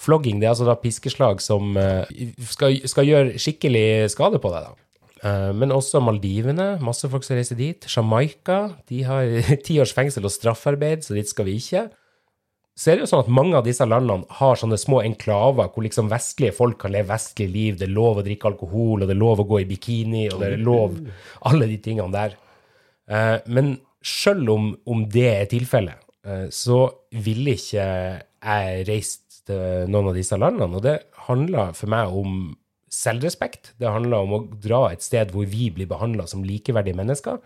[0.00, 2.08] Flogging det er altså da piskeslag som eh,
[2.48, 4.70] skal, skal gjøre skikkelig skade på deg.
[4.70, 4.86] da.
[5.26, 6.74] Eh, men også Maldivene.
[6.84, 7.86] Masse folk som reiser dit.
[7.90, 8.60] Jamaica.
[8.88, 9.32] De har
[9.66, 11.88] ti års fengsel og straffarbeid, så dit skal vi ikke.
[12.80, 15.84] Så er det jo sånn at mange av disse landene har sånne små enklaver hvor
[15.84, 17.76] liksom vestlige folk kan leve vestlig liv.
[17.76, 20.40] Det er lov å drikke alkohol, og det er lov å gå i bikini, og
[20.40, 20.96] det er lov
[21.50, 22.38] alle de tingene der.
[23.10, 29.90] Eh, men sjøl om, om det er tilfellet, eh, så ville ikke jeg reist til
[29.92, 30.78] noen av disse landene.
[30.78, 32.40] Og det handler for meg om
[32.90, 33.72] selvrespekt.
[33.80, 37.40] Det handler om å dra et sted hvor vi blir behandla som likeverdige mennesker.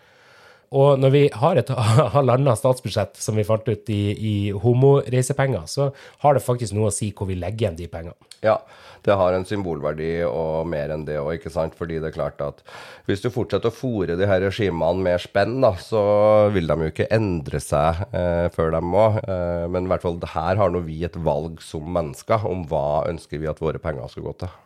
[0.75, 1.71] Og når vi har et
[2.17, 5.91] halvannet statsbudsjett som vi fant ut i, i homoreisepenger, så
[6.25, 8.33] har det faktisk noe å si hvor vi legger igjen de pengene.
[8.45, 8.59] Ja,
[9.07, 11.77] det har en symbolverdi og mer enn det òg, ikke sant.
[11.79, 12.61] Fordi det er klart at
[13.09, 16.03] hvis du fortsetter å fòre de her regimene med spenn, da, så
[16.55, 19.07] vil de jo ikke endre seg eh, før de må.
[19.23, 23.05] Eh, men i hvert fall her har nå vi et valg som mennesker om hva
[23.13, 24.61] ønsker vi at våre penger skal gå til.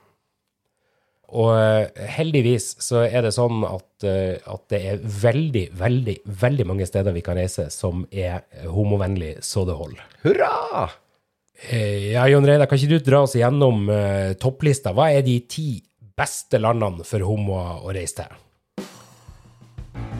[1.37, 6.67] Og eh, heldigvis så er det sånn at, eh, at, det er veldig, veldig, veldig
[6.71, 10.09] mange steder vi kan reise som er homovennlig så det holder.
[10.25, 10.89] Hurra!
[11.69, 14.95] Eh, ja, Jon Reidar, kan ikke du dra oss igjennom uh, topplista?
[14.95, 15.71] Hva er de ti
[16.19, 18.45] beste landene for homoer å reise til?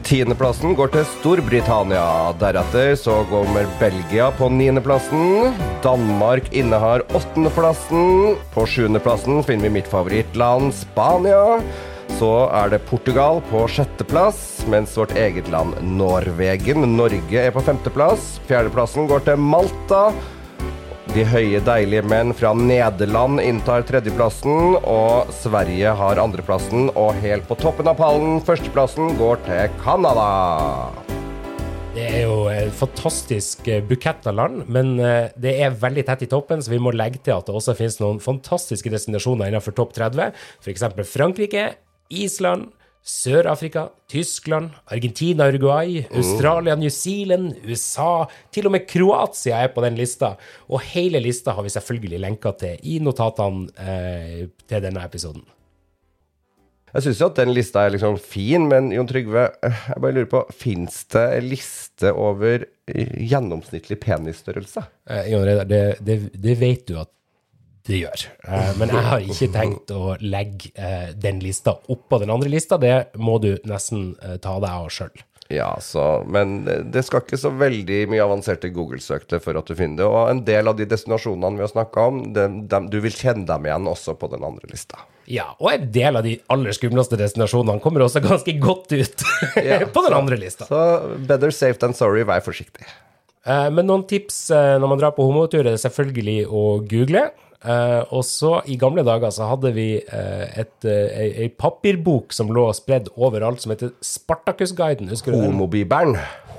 [0.09, 2.31] Tiendeplassen går til Storbritannia.
[2.41, 5.51] Deretter så kommer Belgia på niendeplassen.
[5.83, 8.33] Danmark innehar åttendeplassen.
[8.55, 11.59] På sjuendeplassen finner vi mitt favorittland Spania.
[12.17, 18.39] Så er det Portugal på sjetteplass, mens vårt eget land Norvegen, Norge, er på femteplass.
[18.49, 20.07] Fjerdeplassen går til Malta.
[21.09, 26.91] De høye, deilige menn fra Nederland inntar tredjeplassen, og Sverige har andreplassen.
[26.93, 30.27] Og helt på toppen av pallen, førsteplassen, går til Canada.
[31.95, 36.27] Det er jo en fantastisk eh, bukett av land, men eh, det er veldig tett
[36.27, 39.73] i toppen, så vi må legge til at det også finnes noen fantastiske destinasjoner innenfor
[39.81, 40.29] topp 30.
[40.61, 40.85] F.eks.
[41.09, 41.71] Frankrike,
[42.13, 42.69] Island,
[43.09, 49.97] Sør-Afrika, Tyskland, Argentina, Uruguay, Australia, New Zealand, USA Til og med Kroatia er på den
[49.97, 50.35] lista.
[50.69, 55.43] Og hele lista har vi selvfølgelig lenka til i notatene eh, til denne episoden.
[56.89, 60.15] Jeg syns jo at den lista er liksom fin, men Jon Trygve, eh, jeg bare
[60.15, 64.85] lurer på Fins det en liste over eh, gjennomsnittlig penisstørrelse?
[65.09, 67.11] Eh, Jon Reidar, det, det, det vet du at
[67.89, 68.25] det gjør.
[68.45, 72.77] Eh, men jeg har ikke tenkt å legge eh, den lista oppå den andre lista.
[72.81, 75.25] Det må du nesten eh, ta deg av sjøl.
[75.49, 76.59] Ja, så, men
[76.93, 80.05] det skal ikke så veldig mye avanserte Google-søk til for at du finner det.
[80.05, 83.47] Og en del av de destinasjonene vi har snakka om, dem, dem, du vil kjenne
[83.49, 85.01] dem igjen også på den andre lista.
[85.25, 89.25] Ja, og en del av de aller skumleste destinasjonene kommer også ganske godt ut
[89.57, 90.69] Ja, på den så- andre lista.
[90.69, 90.83] Så
[91.25, 92.85] better safe than sorry, vær forsiktig.
[93.49, 97.23] Men noen tips når man drar på homotur, er det selvfølgelig å google.
[97.59, 102.31] Eh, og så I gamle dager så hadde vi eh, et, eh, ei, ei papirbok
[102.35, 105.11] som lå spredd overalt, som heter Spartakusguiden.
[105.11, 105.35] Husker.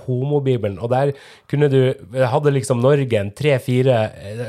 [0.07, 0.79] Homobibelen.
[0.81, 1.13] Og der
[1.51, 1.81] kunne du
[2.31, 3.97] Hadde liksom Norge en tre-fire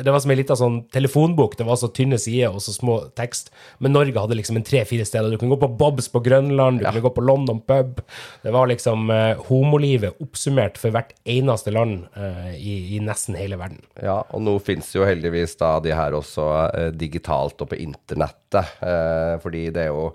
[0.03, 1.55] Det var som ei lita sånn telefonbok.
[1.57, 3.51] Det var så tynne sider og så små tekst.
[3.79, 5.31] Men Norge hadde liksom en tre-fire steder.
[5.31, 8.01] Du kunne gå på Bobs på Grønland, du kunne gå på London pub.
[8.43, 13.59] Det var liksom eh, homolivet oppsummert for hvert eneste land eh, i, i nesten hele
[13.61, 13.81] verden.
[14.01, 18.77] Ja, og nå finnes jo heldigvis da de her også eh, digitalt og på internettet.
[18.83, 20.11] Eh, fordi det er jo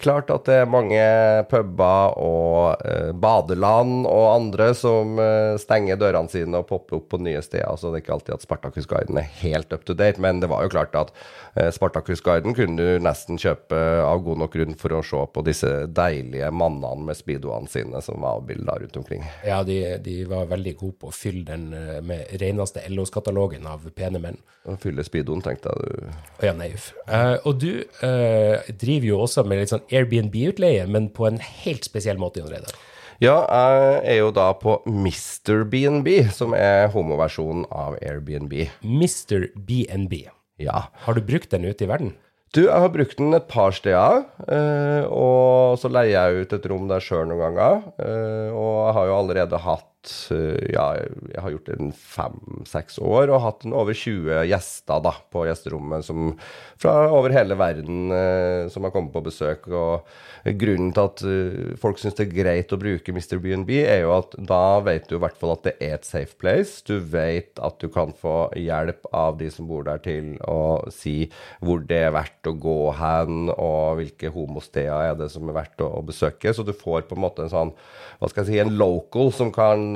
[0.00, 1.02] klart at det er mange
[1.50, 7.20] puber og eh, badeland og andre som eh, stenger dørene sine og popper opp på
[7.22, 7.76] nye steder.
[7.80, 10.66] Så det er ikke alltid at Spartakusguiden er helt up to date, men det var
[10.66, 11.12] jo klart at
[11.54, 15.72] eh, Spartakusguiden kunne du nesten kjøpe av god nok grunn for å se på disse
[15.96, 19.24] deilige mannene med speedoene sine som var avbilda rundt omkring.
[19.46, 23.86] Ja, de, de var veldig gode på å fylle den eh, med reneste LOs-katalogen av
[23.96, 24.40] pene menn.
[24.66, 26.10] Å fylle speedoen, tenkte jeg du.
[26.42, 26.90] Å ja, nei, uff.
[27.06, 27.70] Uh, og du
[28.02, 32.52] uh, driver jo også med litt sånn Airbnb-utleie, men på en helt spesiell måte, Jon
[32.52, 32.74] Reidar.
[33.16, 35.62] Ja, jeg er jo da på Mr.
[35.72, 38.52] BNB, som er homoversjonen av Airbnb.
[38.84, 39.48] Mr.
[39.56, 40.26] BNB.
[40.60, 40.90] Ja.
[41.06, 42.12] Har du brukt den ute i verden?
[42.52, 46.68] Du, jeg har brukt den et par steder, eh, og så leier jeg ut et
[46.70, 47.82] rom der sjøl noen ganger.
[48.04, 49.90] Eh, og jeg har jo allerede hatt
[50.72, 55.44] Ja, jeg har gjort det i fem-seks år, og hatt over 20 gjester da, på
[55.48, 56.32] gjesterommet som,
[56.80, 59.68] fra over hele verden eh, som har kommet på besøk.
[59.70, 60.06] Og
[60.60, 63.38] grunnen til at eh, folk syns det er greit å bruke Mr.
[63.42, 66.36] BNB, er jo at da vet du i hvert fall at det er et safe
[66.40, 66.82] place.
[66.86, 71.28] Du vet at du kan få hjelp av de som bor der til å si
[71.64, 75.82] hvor det er verdt å gå hen, og hvilke homosteder er det som er verdt
[75.84, 76.54] å, å besøke.
[76.54, 77.74] Så du får på en måte en sånn,
[78.20, 79.95] hva skal jeg si, en local som kan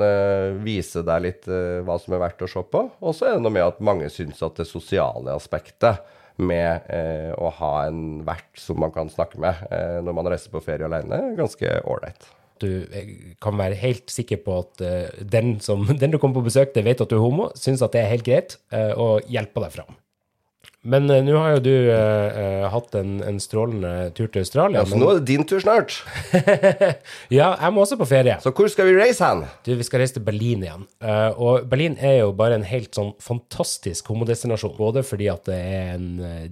[0.63, 2.83] vise deg litt eh, hva som er verdt å se på.
[3.01, 6.01] Og så er det noe med at mange syns at det sosiale aspektet
[6.41, 10.53] med eh, å ha en vert som man kan snakke med eh, når man reiser
[10.53, 12.29] på ferie alene, er ganske ålreit.
[12.61, 13.11] Du eh,
[13.41, 16.85] kan være helt sikker på at uh, den, som, den du kommer på besøk til,
[16.87, 19.77] vet at du er homo, syns at det er helt greit, uh, og hjelper deg
[19.79, 19.97] fram.
[20.81, 24.81] Men uh, nå har jo du uh, hatt en, en strålende tur til Australia.
[24.81, 25.99] Ja, så men, nå er det din tur snart.
[27.39, 28.39] ja, jeg må også på ferie.
[28.41, 29.43] Så hvor skal vi reise hen?
[29.61, 30.87] Du, vi skal reise til Berlin igjen.
[31.03, 34.73] Uh, og Berlin er jo bare en helt sånn fantastisk homodestinasjon.
[34.79, 36.07] Både fordi at det er en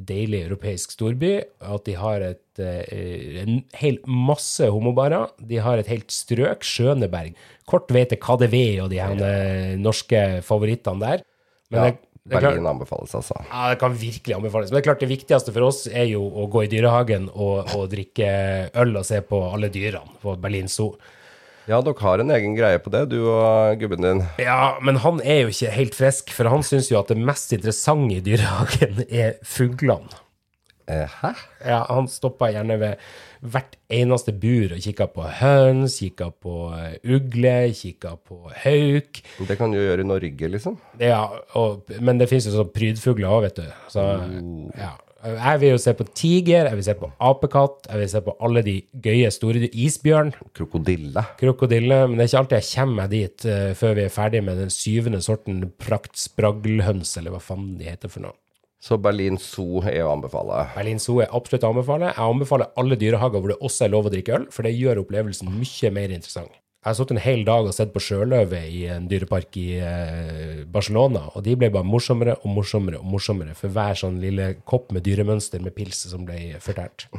[0.06, 5.34] deilig europeisk storby, at de har et, en hel masse homobarer.
[5.50, 7.34] De har et helt strøk, Skjøneberg.
[7.70, 11.26] Kort vei til KDV og de her norske favorittene der.
[11.70, 13.38] Men Ja, det, det er Berlin anbefales, altså.
[13.50, 14.72] ja, det kan virkelig anbefales.
[14.72, 17.72] Men det er klart det viktigste for oss er jo å gå i dyrehagen og,
[17.76, 18.30] og drikke
[18.80, 20.94] øl og se på alle dyrene på Berlin Zoo.
[21.70, 24.24] Ja, dere har en egen greie på det, du og gubben din.
[24.42, 27.54] Ja, men han er jo ikke helt frisk, for han syns jo at det mest
[27.54, 30.10] interessante i dyrehagen er fuglene.
[30.90, 31.34] Eh, hæ?
[31.66, 36.96] Ja, han stoppa gjerne ved hvert eneste bur og kikka på høns, kikka på eh,
[37.16, 39.22] ugle, kikka på hauk.
[39.48, 40.80] Det kan du gjøre i Norge, liksom.
[41.02, 41.22] Ja,
[41.60, 43.70] og, men det fins jo sånn prydfugler òg, vet du.
[43.94, 44.08] Så
[44.78, 44.96] ja.
[45.20, 48.36] Jeg vil jo se på tiger, jeg vil se på apekatt, jeg vil se på
[48.46, 49.68] alle de gøye store.
[49.68, 51.26] Isbjørn, Krokodille.
[51.42, 51.98] krokodille.
[52.08, 54.62] Men det er ikke alltid jeg kommer meg dit uh, før vi er ferdig med
[54.64, 58.38] den syvende sorten praktspraglhøns, eller hva faen de heter for noe.
[58.80, 60.62] Så Berlin Zoo er å anbefale.
[60.78, 62.14] Berlin Zoo er absolutt å anbefale.
[62.14, 65.02] Jeg anbefaler alle dyrehager hvor det også er lov å drikke øl, for det gjør
[65.04, 66.56] opplevelsen mye mer interessant.
[66.80, 70.62] Jeg har sittet en hel dag og sett på sjøløve i en dyrepark i eh,
[70.72, 74.94] Barcelona, og de ble bare morsommere og morsommere og morsommere for hver sånn lille kopp
[74.96, 77.10] med dyremønster med pils som ble fortært.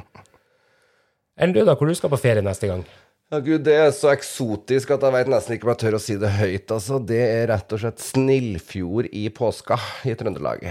[1.36, 1.76] Enn du, da?
[1.76, 2.86] Hvor du skal på ferie neste gang?
[3.30, 6.02] Ja, gud, Det er så eksotisk at jeg vet nesten ikke om jeg tør å
[6.08, 6.72] si det høyt.
[6.72, 6.96] altså.
[7.12, 9.76] Det er rett og slett Snillfjord i påska
[10.08, 10.64] i Trøndelag.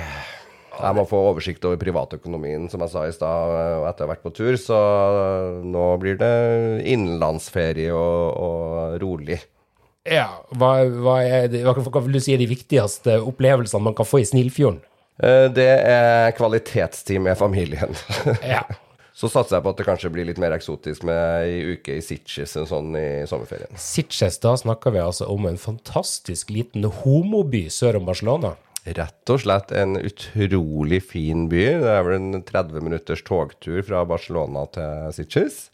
[0.80, 3.54] Jeg må få oversikt over privatøkonomien, som jeg sa i stad,
[3.90, 4.56] etter å ha vært på tur.
[4.60, 4.80] Så
[5.68, 6.34] nå blir det
[6.88, 9.40] innenlandsferie og, og rolig.
[10.10, 14.08] Ja, hva, hva, er det, hva, vil du si er de viktigste opplevelsene man kan
[14.08, 14.80] få i Snillfjorden?
[15.22, 17.96] Eh, Det er kvalitetstid med familien.
[18.56, 18.64] Ja.
[19.20, 22.04] Så satser jeg på at det kanskje blir litt mer eksotisk med ei uke i
[22.04, 23.74] Sitges enn sånn i sommerferien.
[23.76, 28.54] Sitges, da snakker vi altså om en fantastisk liten homoby sør om Barcelona.
[28.86, 31.64] Rett og slett en utrolig fin by.
[31.84, 35.66] Det er vel en 30 minutters togtur fra Barcelona til Sitges.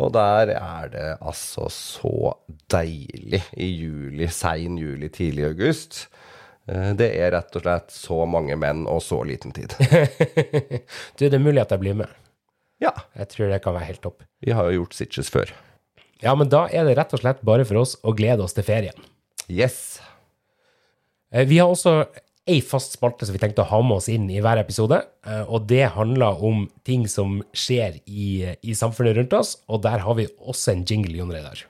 [0.00, 2.32] Og der er det altså så
[2.72, 6.06] deilig i juli, sein juli, tidlig august.
[6.66, 9.76] Eh, Det er rett og slett så mange menn og så liten tid.
[11.18, 12.08] Du, det er mulig at jeg blir med.
[12.82, 14.24] Ja, Jeg tror det kan være helt topp.
[14.42, 15.52] vi har jo gjort Sitges før.
[16.22, 18.64] Ja, men da er det rett og slett bare for oss å glede oss til
[18.66, 18.96] ferien.
[19.50, 20.00] Yes.
[21.32, 22.04] Eh, Vi har også
[22.44, 25.44] ei fast spalte som vi tenkte å ha med oss inn i hver episode, eh,
[25.48, 30.18] og det handler om ting som skjer i, i samfunnet rundt oss, og der har
[30.18, 31.64] vi også en jingle, Jon Reidar.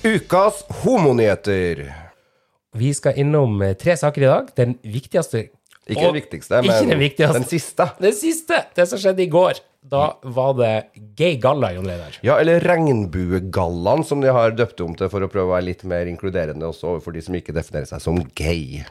[0.00, 1.84] Ukas homonyheter.
[2.74, 4.50] Vi skal innom eh, tre saker i dag.
[4.56, 5.50] Den viktigste
[5.90, 7.32] Ikke og- den viktigste, men den viktigste.
[7.34, 7.88] den siste.
[8.00, 9.60] Det siste, det som skjedde i går.
[9.90, 10.72] Da var det
[11.16, 12.18] gay galla, Jon Reidar.
[12.22, 15.84] Ja, eller Regnbuegallaen, som de har døpt om til for å prøve å være litt
[15.88, 18.84] mer inkluderende også overfor de som ikke definerer seg som gay.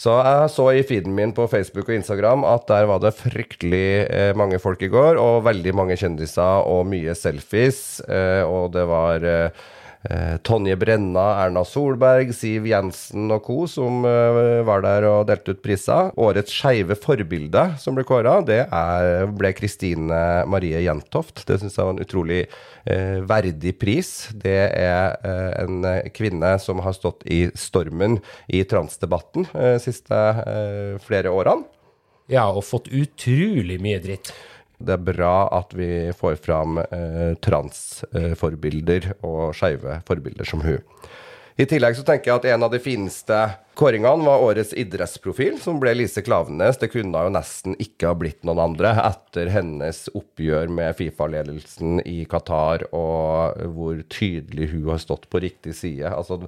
[0.00, 4.06] Så jeg så i feeden min på Facebook og Instagram at der var det fryktelig
[4.08, 8.86] eh, mange folk i går, og veldig mange kjendiser og mye selfies, eh, og det
[8.88, 9.66] var eh,
[10.46, 13.56] Tonje Brenna, Erna Solberg, Siv Jensen og co.
[13.68, 16.08] som eh, var der og delte ut priser.
[16.16, 21.44] Årets skeive forbilde som ble kåra, det er, ble Kristine Marie Jentoft.
[21.44, 22.40] Det syns jeg var en utrolig
[22.88, 24.30] eh, verdig pris.
[24.32, 30.16] Det er eh, en eh, kvinne som har stått i stormen i transdebatten eh, siste
[30.46, 31.68] eh, flere årene.
[32.30, 34.30] Ja, og fått utrolig mye dritt.
[34.80, 40.80] Det er bra at vi får fram eh, transforbilder og skeive forbilder som hun.
[41.60, 43.36] I tillegg så tenker jeg at en av de fineste
[43.76, 46.78] kåringene var årets idrettsprofil, som ble Lise Klaveness.
[46.80, 52.22] Det kunne jo nesten ikke ha blitt noen andre etter hennes oppgjør med Fifa-ledelsen i
[52.30, 56.08] Qatar, og hvor tydelig hun har stått på riktig side.
[56.08, 56.40] Altså,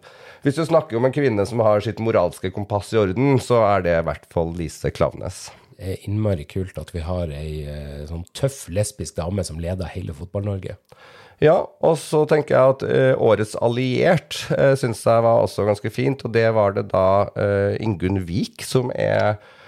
[0.46, 3.84] hvis du snakker om en kvinne som har sitt moralske kompass i orden, så er
[3.84, 5.50] det i hvert fall Lise Klaveness.
[5.82, 10.14] Er innmari kult at vi har ei eh, sånn tøff lesbisk dame som leder hele
[10.16, 10.78] Fotball-Norge.
[11.42, 15.90] Ja, og så tenker jeg at uh, årets alliert uh, syns jeg var også ganske
[15.90, 19.62] fint, og det var det da uh, Ingunn Vik, som er uh,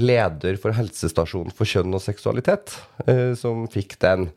[0.00, 4.30] leder for Helsestasjonen for kjønn og seksualitet, eh, som fikk den.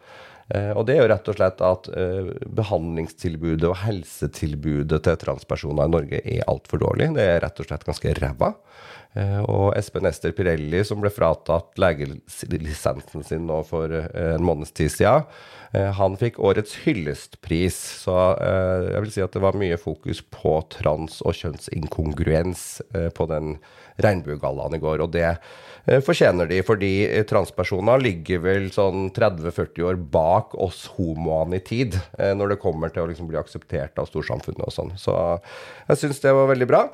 [0.51, 5.87] Eh, og det er jo rett og slett at eh, behandlingstilbudet og helsetilbudet til transpersoner
[5.87, 7.13] i Norge er altfor dårlig.
[7.15, 8.51] Det er rett og slett ganske ræva.
[9.13, 14.73] Eh, og Espen Ester Pirelli, som ble fratatt legelisensen sin nå for eh, en måneds
[14.73, 15.27] tid siden,
[15.77, 17.77] eh, han fikk årets hyllestpris.
[18.05, 22.65] Så jeg vil si at det var mye fokus på trans- og kjønnsinkongruens
[23.13, 23.55] på den
[24.01, 25.03] regnbuegallaen i går.
[25.05, 25.29] Og det
[26.05, 26.91] fortjener de, fordi
[27.29, 33.03] transpersoner ligger vel sånn 30-40 år bak oss homoene i tid, når det kommer til
[33.03, 34.95] å liksom bli akseptert av storsamfunnet og sånn.
[34.97, 35.17] Så
[35.89, 36.87] jeg syns det var veldig bra.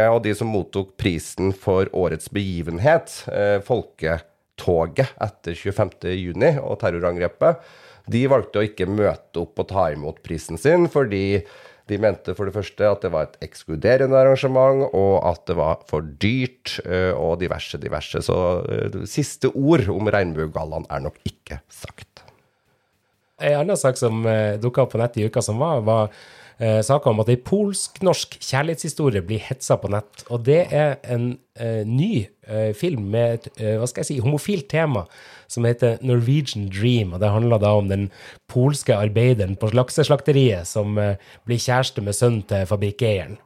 [0.00, 7.60] Eh, Og de som mottok prisen for årets begivenhet, eh, folketoget etter 25.6 og terrorangrepet,
[8.10, 11.42] de valgte å ikke møte opp og ta imot prisen sin, fordi
[11.90, 15.80] de mente for det første at det var et ekskluderende arrangement, og at det var
[15.90, 18.22] for dyrt, eh, og diverse, diverse.
[18.22, 18.36] Så
[19.06, 22.22] siste ord om Regnbuegallaen er nok ikke sagt.
[23.40, 24.22] En annen sak som
[24.60, 26.10] dukka opp på nettet i uka som var, var
[26.60, 30.24] eh, saker om at ei polsk-norsk kjærlighetshistorie blir hetsa på nett.
[30.28, 34.18] Og det er en eh, ny eh, film med et eh, hva skal jeg si,
[34.24, 35.06] homofilt tema
[35.50, 37.14] som heter Norwegian Dream.
[37.14, 38.08] og Det handler da om den
[38.50, 41.16] polske arbeideren på lakseslakteriet som eh,
[41.48, 43.38] blir kjæreste med sønnen til fabrikkeieren.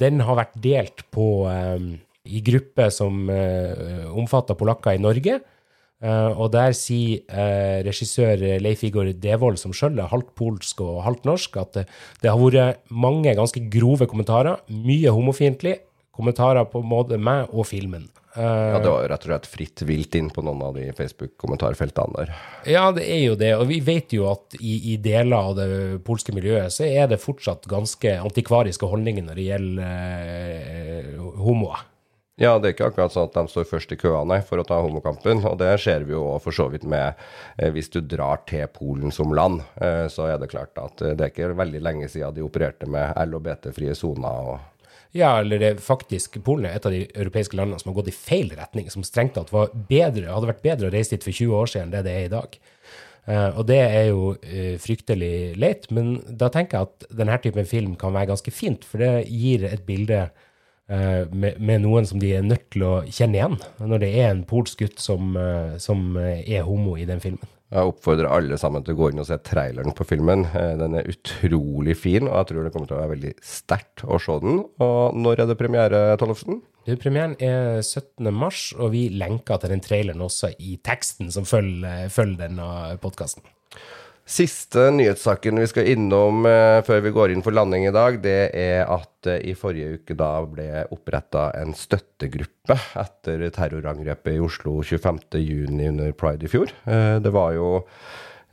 [0.00, 2.00] Den har vært delt på, eh,
[2.30, 3.30] i grupper som
[4.12, 5.38] omfatter polakker i Norge.
[6.00, 11.02] Eh, og der sier uh, regissør Leif Igor Devold, som sjøl er halvt polsk og
[11.04, 11.84] halvt norsk, at det,
[12.22, 15.76] det har vært mange ganske grove kommentarer, mye homofiendtlig,
[16.16, 18.08] kommentarer på både meg og filmen.
[18.30, 22.14] Ja, det var jo rett og slett fritt vilt inn på noen av de Facebook-kommentarfeltene
[22.14, 22.30] der.
[22.70, 23.50] Ja, det er jo det.
[23.58, 27.18] Og vi vet jo at i, i deler av det polske miljøet så er det
[27.18, 31.10] fortsatt ganske antikvariske holdninger når det gjelder
[31.42, 31.82] homoer.
[32.40, 34.78] Ja, det er ikke akkurat sånn at de står først i køene for å ta
[34.80, 35.42] homokampen.
[35.44, 37.18] Og det ser vi jo for så vidt med
[37.60, 39.60] eh, hvis du drar til Polen som land.
[39.76, 42.88] Eh, så er det klart at eh, det er ikke veldig lenge siden de opererte
[42.88, 43.12] med
[43.92, 44.56] soner.
[44.56, 48.00] og Ja, eller det er faktisk Polen er et av de europeiske landene som har
[48.00, 51.60] gått i feil retning, som strengt tatt hadde vært bedre å reise dit for 20
[51.60, 52.60] år siden enn det det er i dag.
[53.30, 54.30] Og det er jo
[54.80, 59.04] fryktelig leit, men da tenker jeg at denne typen film kan være ganske fint, for
[59.04, 60.30] det gir et bilde
[60.90, 64.44] med, med noen som de er nødt til å kjenne igjen, når det er en
[64.48, 67.46] polsk gutt som, eh, som eh, er homo i den filmen.
[67.70, 70.42] Jeg oppfordrer alle sammen til å gå inn og se traileren på filmen.
[70.48, 74.02] Eh, Den er utrolig fin, og jeg tror det kommer til å være veldig sterkt
[74.02, 74.64] å se den.
[74.82, 76.58] Og når er det premiere, Tollefsen?
[76.88, 78.26] Du, Premieren er 17.
[78.34, 83.46] mars, og vi lenker til den traileren også i teksten som følger, følger denne podkasten.
[84.30, 88.52] Siste nyhetssaken vi skal innom eh, før vi går inn for landing i dag, det
[88.54, 94.76] er at eh, i forrige uke da ble oppretta en støttegruppe etter terrorangrepet i Oslo
[94.86, 96.70] 25.6 under pride i fjor.
[96.86, 97.72] Eh, det var jo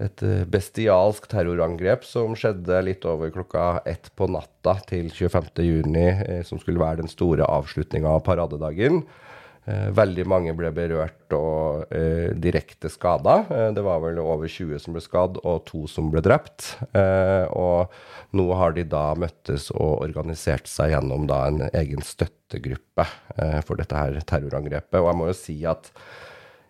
[0.01, 6.41] et eh, bestialsk terrorangrep som skjedde litt over klokka ett på natta til 25.6, eh,
[6.45, 9.03] som skulle være den store avslutninga av paradedagen.
[9.67, 13.41] Eh, Veldig mange ble berørt og eh, direkte skada.
[13.51, 16.69] Eh, det var vel over 20 som ble skadd, og to som ble drept.
[16.95, 17.91] Eh, og
[18.37, 23.75] nå har de da møttes og organisert seg gjennom da en egen støttegruppe eh, for
[23.81, 25.01] dette her terrorangrepet.
[25.01, 25.91] Og jeg må jo si at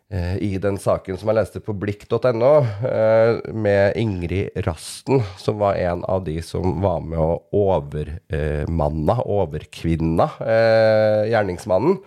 [0.10, 2.54] eh, i den saken som jeg leste på blikk.no,
[3.54, 10.32] med Ingrid Rasten, som var en av de som var med å overmanna, overkvinna
[11.30, 12.02] gjerningsmannen.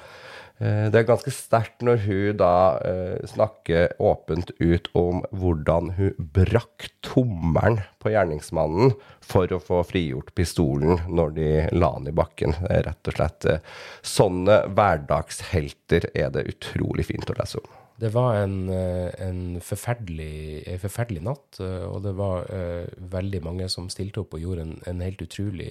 [0.60, 2.54] Eh, Det er ganske sterkt når hun da
[2.84, 8.92] uh, snakker åpent ut om hvordan hun brakk tommelen på gjerningsmannen
[9.24, 12.56] for å få frigjort pistolen når de la den i bakken.
[12.68, 13.64] Rett og slett eh,
[14.04, 17.76] Sånne hverdagshelter er det utrolig fint å lese om.
[18.00, 23.90] Det var en, en, forferdelig, en forferdelig natt, og det var uh, veldig mange som
[23.92, 25.68] stilte opp og gjorde en, en helt utrolig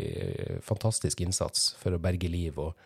[0.66, 2.78] fantastisk innsats for å berge liv og,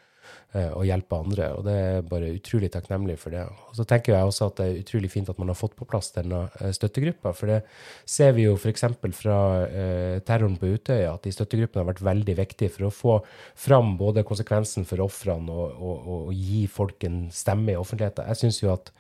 [0.54, 1.48] og hjelpe andre.
[1.58, 3.44] Og det er bare utrolig takknemlig for det.
[3.70, 5.88] Og så tenker jeg også at det er utrolig fint at man har fått på
[5.90, 7.34] plass denne eh, støttegruppa.
[7.38, 7.60] For det
[8.06, 8.86] ser vi jo f.eks.
[9.18, 13.18] fra eh, terroren på Utøya, at de støttegruppene har vært veldig viktige for å få
[13.66, 18.30] fram både konsekvensen for ofrene og, og, og, gi folk en stemme i offentligheten.
[18.30, 18.94] Jeg syns jo at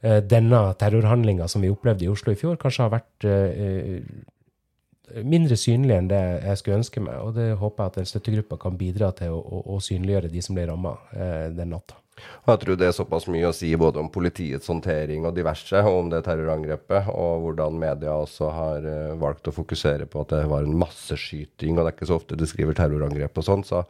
[0.00, 3.98] eh, denne terrorhandlinga som vi opplevde i Oslo i fjor, kanskje har vært eh,
[5.24, 7.18] mindre synlig enn det jeg skulle ønske meg.
[7.24, 10.44] Og det håper jeg at den støttegruppa kan bidra til å, å, å synliggjøre de
[10.44, 12.00] som ble ramma eh, den natta.
[12.20, 16.00] Jeg tror det er såpass mye å si både om politiets håndtering og diverse, og
[16.02, 20.42] om det terrorangrepet, og hvordan media også har eh, valgt å fokusere på at det
[20.50, 23.84] var en masseskyting, og det er ikke så ofte de skriver terrorangrep og sånn, så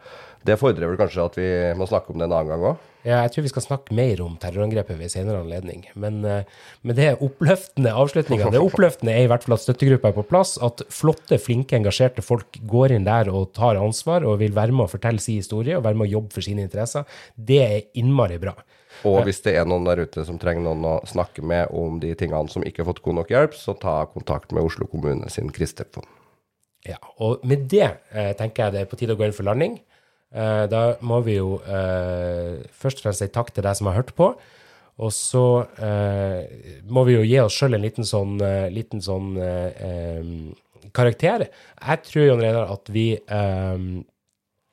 [0.46, 2.89] det fordrer vel kanskje at vi må snakke om det en annen gang òg.
[3.01, 5.86] Ja, jeg tror vi skal snakke mer om terrorangrepet ved senere anledning.
[5.94, 6.48] Men, eh,
[6.84, 8.51] men det er oppløftende avslutninga.
[8.53, 12.24] Det oppløftende er i hvert fall at støttegruppa er på plass, at flotte, flinke, engasjerte
[12.24, 15.78] folk går inn der og tar ansvar og vil være med å fortelle sin historie
[15.78, 17.09] og være med å jobbe for sine interesser.
[17.34, 18.55] Det er innmari bra.
[19.09, 22.12] Og hvis det er noen der ute som trenger noen å snakke med om de
[22.18, 25.48] tingene som ikke har fått god nok hjelp, så ta kontakt med Oslo kommune sin
[25.55, 26.05] krisetelefon.
[26.88, 29.48] Ja, og med det eh, tenker jeg det er på tide å gå inn for
[29.48, 29.78] landing.
[30.30, 33.98] Eh, da må vi jo eh, først og fremst si takk til deg som har
[33.98, 34.30] hørt på.
[35.00, 35.44] Og så
[35.80, 38.36] eh, må vi jo gi oss sjøl en liten sånn,
[38.70, 39.32] liten sånn
[40.96, 41.48] karakter.
[41.80, 43.06] Jeg tror Jon Reidar, at vi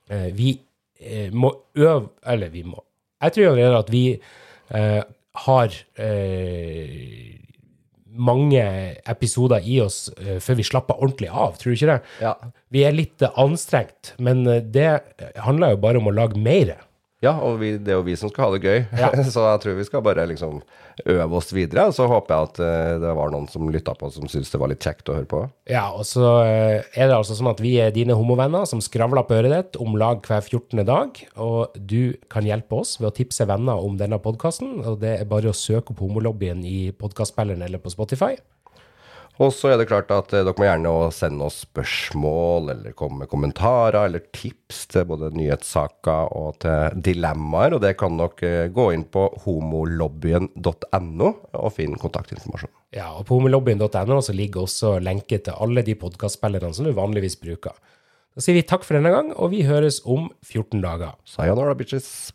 [0.08, 0.52] Vi
[1.32, 2.80] må øve Eller vi må
[3.22, 4.04] Jeg tror Jon Reidar, at vi
[5.48, 5.80] har
[8.12, 8.64] mange
[9.10, 12.00] episoder i oss eh, før vi slapper ordentlig av, tror du ikke det?
[12.24, 12.34] Ja.
[12.74, 14.90] Vi er litt eh, anstrengt, men eh, det
[15.44, 16.76] handler jo bare om å lage mer.
[17.26, 19.10] Ja, og vi, det er jo vi som skal ha det gøy, Ja.
[19.34, 20.60] så jeg tror vi skal bare liksom
[21.10, 21.88] øve oss videre.
[21.90, 24.62] Og så håper jeg at eh, det var noen som lytta på som syntes det
[24.62, 25.40] var litt kjekt å høre på.
[25.72, 29.26] Ja, og så eh, er det altså sånn at vi er dine homovenner som skravler
[29.26, 30.84] på øret ditt om lag hver 14.
[30.86, 35.16] dag, og du kan hjelpe oss ved å tipse venner om denne podkasten, og det
[35.18, 38.36] er bare å søke opp Homolobbyen i podkastspilleren eller på Spotify.
[39.44, 43.22] Og så er det klart at eh, dere må gjerne sende oss spørsmål, eller komme
[43.22, 47.76] med kommentarer, eller tips til både nyhetssaker og til dilemmaer.
[47.78, 52.74] Og det kan dere eh, gå inn på homolobbyen.no og finne kontaktinformasjon.
[52.98, 57.38] Ja, og på homolobbyen.no så ligger også lenke til alle de podkastspillerne som du vanligvis
[57.42, 57.78] bruker.
[58.38, 61.18] Da sier vi takk for denne gang, og vi høres om 14 dager.
[61.30, 62.32] Sayonara, bitches.